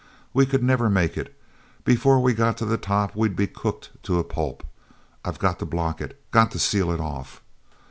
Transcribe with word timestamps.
We 0.33 0.47
could 0.47 0.63
never 0.63 0.89
make 0.89 1.15
it—before 1.15 2.19
we 2.21 2.33
got 2.33 2.57
to 2.57 2.65
the 2.65 2.75
top 2.79 3.15
we'd 3.15 3.35
be 3.35 3.45
cooked 3.45 3.91
to 4.01 4.17
a 4.17 4.23
pulp. 4.23 4.63
I've 5.23 5.37
got 5.37 5.59
to 5.59 5.65
block 5.67 6.01
it, 6.01 6.19
got 6.31 6.49
to 6.53 6.57
seal 6.59 6.89
it 6.91 6.99
off." 6.99 7.43